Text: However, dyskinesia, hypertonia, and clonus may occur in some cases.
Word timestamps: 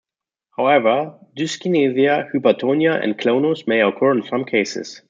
However, 0.57 0.95
dyskinesia, 1.35 2.17
hypertonia, 2.33 2.99
and 3.03 3.19
clonus 3.19 3.67
may 3.67 3.81
occur 3.83 4.13
in 4.13 4.23
some 4.23 4.45
cases. 4.45 4.99